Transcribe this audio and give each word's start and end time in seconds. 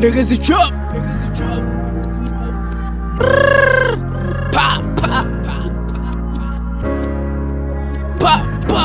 Niggas 0.00 0.30
is 0.30 0.38
chop. 0.38 0.72
Pa 4.50 4.68
pa 4.96 5.18
pa 5.44 5.56
pa 8.18 8.34
pa. 8.68 8.84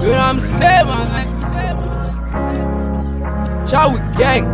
You 0.00 0.08
know 0.08 0.16
what 0.16 0.20
I'm 0.20 0.38
saying, 0.40 0.86
man? 0.86 1.26
Shall 3.68 3.88
we 3.92 3.98
gang? 4.16 4.44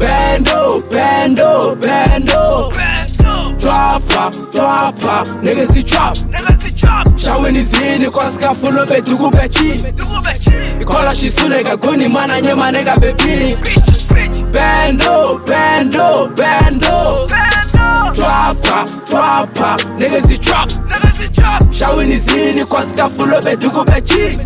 Bando, 0.00 0.80
bando, 0.90 1.50
bando. 1.76 2.72
Dropper, 2.72 2.85
dropper, 4.56 5.22
niggas 5.42 5.68
the 5.74 5.82
trap. 5.82 6.16
Shawini 7.18 7.62
zini 7.62 8.10
kwa 8.10 8.30
skafulo 8.32 8.86
bedugu 8.86 9.30
bechi. 9.30 9.80
Ikola 10.80 11.14
shisune 11.14 11.62
guni 11.76 12.08
mana 12.08 12.40
nyema 12.40 12.72
nega 12.72 12.96
bebi. 12.96 13.56
Bando, 14.52 15.40
bando, 15.46 16.30
bando. 16.36 17.26
Dropper, 18.14 18.84
dropper, 19.10 19.76
niggas 19.98 20.26
the 20.28 20.38
trap. 20.38 20.70
Shawini 21.72 22.16
zini 22.16 22.64
kwa 22.64 22.82
skafulo 22.86 23.40
bedugu 23.42 23.84
bechi. 23.84 24.38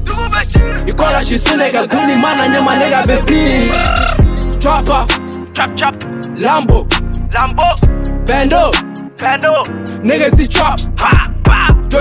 Ikola 0.86 1.24
shisune 1.24 1.70
guni 1.70 2.16
mana 2.16 2.48
nyema 2.48 2.76
nega 2.76 3.02
bebi. 3.06 3.70
Dropper, 4.58 5.06
Chop 5.52 5.74
chop, 5.76 5.94
Lambo, 6.38 6.86
Lambo, 7.34 7.64
bando, 8.26 8.72
Niggas 9.20 10.34
the 10.34 10.48
chop. 10.48 10.80
ha, 10.98 11.39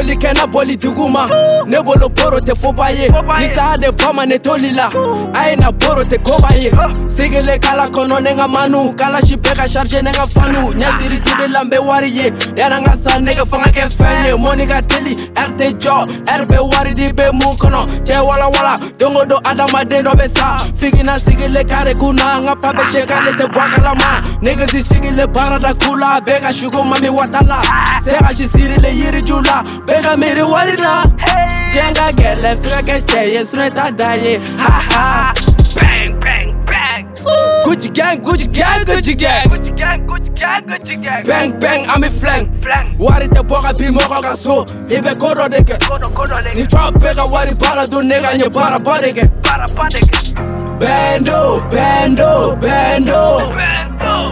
pa, 0.09 0.15
joli 0.15 0.15
kɛnɛ 0.15 0.45
bɔli 0.51 0.77
duguma 0.77 1.25
ne 1.67 1.81
bolo 1.81 2.09
boro 2.09 2.39
tɛ 2.39 2.55
foba 2.55 2.89
ye 2.91 3.07
ni 3.39 3.53
saga 3.53 3.77
de 3.77 3.91
bama 3.91 4.25
ne 4.25 4.37
toli 4.37 4.71
la. 4.73 4.87
A 5.35 5.49
ye 5.49 5.55
na 5.55 5.71
boro 5.71 6.01
tɛ 6.03 6.23
koba 6.23 6.55
ye 6.55 6.69
ah. 6.77 6.91
sigile 7.15 7.59
kala 7.61 7.85
kɔnɔ 7.85 8.21
ne 8.23 8.35
ka 8.35 8.47
manu 8.47 8.93
kalasi 8.93 9.35
bɛɛ 9.37 9.55
ka 9.55 9.67
charge 9.67 10.01
ne 10.01 10.11
ka 10.11 10.25
fanu 10.25 10.73
ɲɛsiri 10.73 11.19
ah. 11.19 11.23
tibi 11.25 11.53
la 11.53 11.61
n 11.63 11.69
bɛ 11.69 11.85
wari 11.85 12.09
ye 12.09 12.31
yana 12.55 12.77
n 12.79 12.85
ka 12.85 12.93
sa 13.05 13.19
nege 13.19 13.45
fanga 13.47 13.71
kɛ 13.71 13.89
fɛn 13.89 14.25
ye 14.25 14.31
mɔni 14.31 14.67
ka 14.67 14.81
teli 14.81 15.15
ɛri 15.33 15.53
tɛ 15.55 15.79
jɔ 15.79 16.03
ɛri 16.25 16.73
wari 16.73 16.93
di 16.93 17.09
bɛ 17.11 17.31
mun 17.33 17.55
kɔnɔ 17.57 17.85
cɛ 18.05 18.17
walawala 18.25 18.75
dongo 18.97 19.25
don 19.27 19.41
adamaden 19.43 20.03
dɔ 20.05 20.13
bɛ 20.13 20.37
sa. 20.37 20.57
Figina 20.75 21.19
sigile 21.19 21.63
kare 21.67 21.93
kunna 21.93 22.39
n 22.39 22.45
ka 22.45 22.55
pa 22.55 22.73
bɛ 22.73 22.83
sekale 22.91 23.31
tɛ 23.31 23.45
bɔ 23.51 23.59
a 23.59 23.75
kalama 23.75 24.21
negesi 24.41 24.81
sigile 24.83 25.27
baarada 25.27 25.73
kula. 25.73 26.19
Bɛɛ 26.25 26.41
ka 26.41 26.49
sugo 26.49 26.83
mami 26.83 27.09
watala. 27.09 27.61
Ah. 27.65 28.01
Segasi 28.03 28.47
sirile 28.49 28.89
yiriju 28.95 29.45
la 29.45 29.63
bɛɛ 29.63 29.98
ka 30.03 30.13
miiri 30.17 30.41
wari 30.41 30.75
la 30.77 31.03
diɲɛ 31.71 31.93
ka 31.95 32.07
gɛlɛ 32.19 32.51
f'i 32.61 32.69
ka 32.69 32.81
kɛ 32.87 32.95
cɛ 33.09 33.33
ye 33.33 33.41
sinɔ 33.45 33.63
i 33.65 33.69
t'a 33.69 33.91
da 33.91 34.13
ye 34.13 34.39
haha 34.57 35.33
bang, 35.75 36.19
bang, 36.19 36.49
bang. 36.65 37.05
Gucci 37.65 37.93
gang, 37.93 38.17
Gucci 38.21 38.47
gang, 38.51 38.83
Gucci 38.85 39.13
gang. 39.17 39.45
Gucci 39.49 39.77
gang, 39.77 40.07
Gucci 40.07 40.39
gang, 40.39 40.63
Gucci 40.65 41.03
gang. 41.03 41.23
Bang 41.23 41.59
bang, 41.59 41.85
an 41.85 42.01
bɛ 42.01 42.09
flang. 42.19 42.61
Flang. 42.61 42.95
Wari 42.97 43.27
tɛ 43.27 43.41
bɔ 43.47 43.61
ka 43.63 43.71
bin 43.77 43.93
mɔgɔ 43.93 44.21
ka 44.23 44.35
so 44.35 44.61
I 44.61 45.01
bɛ 45.01 45.19
ko 45.19 45.33
dɔ 45.33 45.49
de 45.49 45.57
kɛ 45.57 45.77
Kodo, 45.87 46.09
kodo, 46.13 46.41
Ni 46.55 46.63
bɛɛ 46.63 47.15
ka 47.15 47.25
wari 47.27 47.53
baara 47.55 47.85
dun 47.87 48.07
ne 48.07 48.19
ka 48.21 48.29
ɲɛ 48.29 48.49
baaraba 48.53 48.99
de 49.01 49.13
kɛ 49.13 49.43
Para, 49.43 49.67
pa, 49.67 49.87
nigga. 49.87 50.79
Bando, 50.79 51.59
bando, 51.69 52.55
bando 52.55 53.51
Bando, 53.51 53.78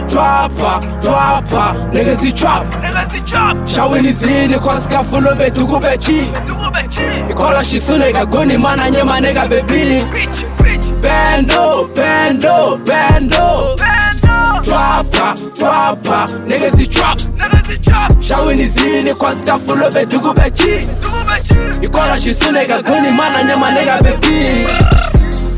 Dropper, 0.08 0.80
dropper, 1.02 1.68
niggas 1.92 2.20
the 2.22 2.32
trap 2.32 2.64
nigga, 2.80 3.12
the 3.12 3.20
chop. 3.26 3.56
Shawini 3.68 4.12
zini 4.12 4.58
kwa 4.58 4.80
skafulo 4.80 5.34
bɛ 5.34 5.50
dugu 5.50 5.78
bɛ 5.78 5.98
ci 6.00 6.32
Dugu 6.46 6.70
bɛ 6.72 6.90
ci. 6.90 7.02
Ikola 7.30 7.62
shisune 7.64 8.12
ka 8.12 8.24
guni 8.24 8.56
mana 8.56 8.88
ɲɛma 8.90 9.20
ne 9.20 9.34
ka 9.34 9.46
bɛ 9.46 9.62
bili 9.68 10.02
Bitch, 10.10 10.38
bitch. 10.58 11.02
Bando, 11.02 11.88
bando, 11.94 12.78
bando 12.86 13.76
Bando, 13.76 14.62
Dropper, 14.62 15.34
dropper, 15.58 16.26
niggas 16.48 16.76
the 16.78 16.86
trap 16.86 17.18
nigga, 17.18 17.62
the 17.68 17.76
chop. 17.78 18.10
Shawini 18.22 18.66
zini 18.66 19.14
kwa 19.14 19.34
skafulo 19.36 19.90
bɛ 19.90 20.06
dugu 20.06 20.32
bɛ 20.32 20.50
ci 20.56 20.86
Dugu 21.02 21.22
bɛ 21.28 21.36
ci. 21.44 21.86
Ikola 21.86 22.18
shisune 22.18 22.66
ka 22.66 22.80
guni 22.80 23.10
mana 23.14 23.44
ɲɛma 23.44 23.74
ne 23.74 23.84
ka 23.84 24.97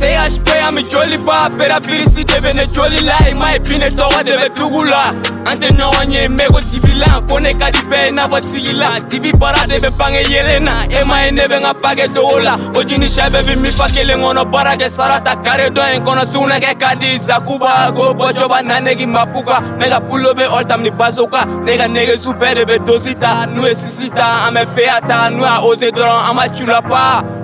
bɛ 0.00 0.06
bili 0.06 0.11
CHP 0.11 0.49
an 0.62 0.75
bɛ 0.75 0.91
joli 0.91 1.19
ba 1.25 1.49
bɛra 1.49 1.81
virisi 1.81 2.25
de 2.25 2.41
bɛ 2.41 2.55
ne 2.55 2.66
joli 2.72 2.99
la 3.05 3.16
i 3.28 3.34
ma 3.34 3.53
ye 3.53 3.59
bi 3.59 3.78
ne 3.78 3.88
tɔgɔ 3.88 4.25
de 4.25 4.33
bɛ 4.33 4.55
dugu 4.55 4.84
la 4.84 5.09
an 5.47 5.56
tɛ 5.56 5.69
ɲɔgɔn 5.77 6.12
ye 6.12 6.28
mɛ 6.28 6.47
ko 6.47 6.61
dibilan 6.61 7.28
ko 7.28 7.38
ne 7.38 7.53
ka 7.53 7.71
di 7.71 7.78
bɛɛ 7.78 8.03
ye 8.03 8.09
i 8.09 8.11
n'a 8.11 8.28
fɔ 8.28 8.41
sigi 8.43 8.72
la 8.72 9.00
dibi 9.09 9.33
baara 9.33 9.66
de 9.66 9.78
bɛ 9.78 9.91
bange 9.99 10.22
yelen 10.28 10.65
na 10.65 10.84
e 10.84 11.05
ma 11.06 11.25
ye 11.25 11.31
ne 11.31 11.43
bɛ 11.43 11.56
n 11.56 11.62
ka 11.62 11.72
pake 11.75 12.12
cogo 12.12 12.38
la 12.43 12.55
o 12.75 12.83
jini 12.83 13.09
sɛ 13.09 13.31
bɛɛ 13.31 13.43
bɛ 13.43 13.56
min 13.61 13.72
fa 13.72 13.87
kelen 13.87 14.21
kɔnɔ 14.21 14.50
baara 14.50 14.77
kɛ 14.77 14.91
sarata 14.91 15.37
kare 15.44 15.71
dɔ 15.71 15.97
in 15.97 16.05
kɔnɔ 16.05 16.25
sugunɛkɛ 16.27 16.78
ka 16.78 16.94
di 16.94 17.19
zakuba 17.19 17.93
ko 17.94 18.15
bɔjɔba 18.15 18.65
na 18.65 18.81
negi 18.81 19.06
mapuka 19.06 19.61
ne 19.78 19.88
ka 19.88 20.00
bulo 20.00 20.32
bɛ 20.34 20.47
ɔltam 20.49 20.82
ni 20.82 20.91
basoka 20.91 21.44
ne 21.65 21.77
ka 21.77 21.87
negesu 21.87 22.32
bɛɛ 22.32 22.55
de 22.55 22.65
bɛ 22.65 22.87
dosi 22.87 23.15
ta 23.19 23.47
n'u 23.47 23.67
ye 23.67 23.75
sisi 23.75 24.11
ta 24.11 24.47
an 24.49 24.55
bɛ 24.55 24.75
peya 24.75 25.00
ta 25.06 25.31
n'u 25.31 25.43
y'a 25.43 25.61
ose 25.62 25.91
dɔrɔn 25.91 26.31
an 26.31 26.37
ma 26.37 26.49
cula 26.49 26.82
pa 26.82 27.40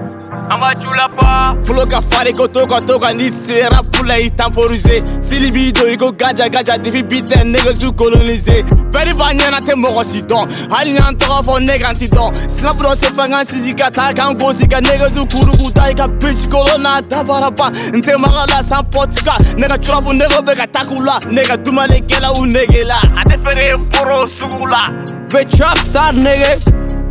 An 0.49 0.61
b'a 0.61 0.75
ju 0.81 0.93
la 0.95 1.09
pa. 1.09 1.57
Flow 1.65 1.87
ka 1.87 2.01
fari 2.01 2.33
ko 2.33 2.47
to 2.47 2.67
ka 2.67 2.79
to 2.81 2.99
ka 2.99 3.11
ni 3.13 3.33
sera 3.33 3.83
pula 3.83 4.15
i 4.15 4.31
temporiser 4.31 5.03
Sili 5.21 5.51
b'i 5.51 5.73
don 5.73 5.89
i 5.91 5.97
ko 5.97 6.13
gaja 6.13 6.49
gaja 6.49 6.79
depuis 6.79 7.03
bi 7.03 7.19
tɛ 7.21 7.43
nɛgɛsu 7.45 7.93
coloniser 7.97 8.63
Fɛri 8.95 9.13
b'a 9.19 9.35
ɲɛna 9.35 9.59
tɛ 9.61 9.75
mɔgɔ 9.75 10.05
si 10.05 10.23
dɔn 10.23 10.71
hali 10.71 10.95
y'an 10.95 11.17
tɔgɔ 11.17 11.43
fɔ 11.47 11.67
ne 11.67 11.79
kan 11.79 11.95
ti 11.95 12.07
dɔn 12.07 12.31
Snap 12.59 12.77
dɔ 12.77 12.95
se 12.97 13.11
fɛn 13.11 13.29
kan 13.31 13.45
sisi 13.45 13.75
ka 13.77 13.91
taa 13.91 14.13
kan 14.13 14.37
gosi 14.37 14.71
ka 14.71 14.79
nɛgɛsu 14.81 15.27
kuruku 15.29 15.73
ta 15.75 15.91
i 15.91 15.95
ka 15.95 16.07
bitch 16.07 16.49
kolo 16.51 16.79
n'a 16.79 17.03
dabaraba 17.03 17.73
N 17.93 18.01
tɛ 18.01 18.17
maga 18.21 18.47
la 18.55 18.63
sans 18.63 18.85
potika 18.85 19.35
ne 19.59 19.67
ka 19.67 19.77
turafu 19.79 20.15
nɛgɛ 20.15 20.47
bɛ 20.47 20.57
ka 20.57 20.67
taku 20.67 21.03
la 21.03 21.19
ne 21.29 21.43
ka 21.43 21.57
dumalikɛlaw 21.57 22.47
nege 22.47 22.87
la. 22.87 23.01
A 23.19 23.25
tɛ 23.25 23.37
feere 23.43 23.79
foro 23.93 24.27
sugu 24.27 24.71
la. 24.71 24.87
Be 25.27 25.45
trap 25.45 25.77
star 25.79 26.13
nigga 26.13 26.55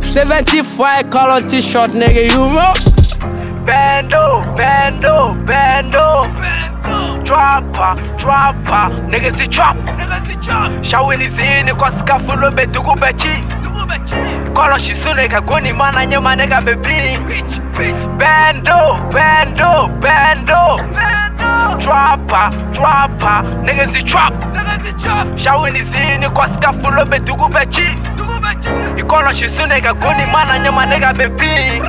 75 0.00 1.10
color 1.10 1.40
t-shirt 1.42 1.90
nigga 1.90 2.32
you 2.32 2.48
know 2.48 2.95
bando, 3.66 4.44
bando, 4.56 5.34
bando. 5.46 6.26
Trapper, 7.24 7.94
trapper, 8.18 8.88
niggas 9.10 9.36
the 9.36 9.46
trap. 9.48 9.76
Shawini 10.82 11.28
zini 11.28 11.74
kwa 11.74 11.90
skafu 11.98 12.36
lobe 12.36 12.66
dugu 12.66 12.94
bechi. 12.94 13.44
Kolo 14.54 14.78
shisune 14.78 15.28
kaguni 15.28 15.72
mana 15.72 16.06
nyema 16.06 16.36
nega 16.36 16.60
bebini. 16.60 17.18
Bando, 18.18 18.98
bando, 19.12 19.88
bando. 20.00 20.80
Trapper, 21.80 22.50
trapper, 22.72 23.42
niggas 23.64 23.92
the 23.92 24.02
trap. 24.02 24.34
Shawini 25.36 25.82
zini 25.82 26.28
kwa 26.30 26.48
skafu 26.54 26.90
lobe 26.90 27.18
dugu 27.18 27.48
bechi. 27.48 27.98
Kolo 29.08 29.32
shisune 29.32 29.80
kaguni 29.80 30.26
mana 30.32 30.58
nyema 30.58 30.86
nega 30.86 31.12
bebini. 31.12 31.82